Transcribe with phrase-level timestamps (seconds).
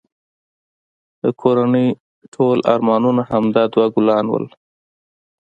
[1.21, 1.87] د کورنی
[2.33, 4.41] ټول ارمانونه همدا دوه ګلان وه